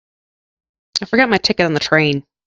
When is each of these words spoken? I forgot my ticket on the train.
I 0.99 1.05
forgot 1.05 1.29
my 1.29 1.37
ticket 1.37 1.67
on 1.67 1.75
the 1.75 1.79
train. 1.79 2.23